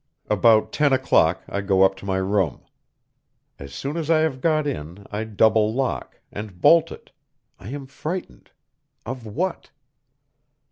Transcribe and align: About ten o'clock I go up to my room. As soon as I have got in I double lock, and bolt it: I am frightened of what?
About 0.31 0.71
ten 0.71 0.91
o'clock 0.93 1.43
I 1.47 1.61
go 1.61 1.83
up 1.83 1.95
to 1.97 2.07
my 2.07 2.17
room. 2.17 2.63
As 3.59 3.71
soon 3.71 3.97
as 3.97 4.09
I 4.09 4.21
have 4.21 4.41
got 4.41 4.65
in 4.65 5.05
I 5.11 5.25
double 5.25 5.75
lock, 5.75 6.19
and 6.31 6.59
bolt 6.59 6.91
it: 6.91 7.11
I 7.59 7.69
am 7.69 7.85
frightened 7.85 8.49
of 9.05 9.27
what? 9.27 9.69